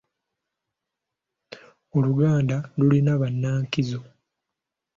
Oluganda 1.97 2.57
lulina 2.77 3.13
bannankizo? 3.21 3.99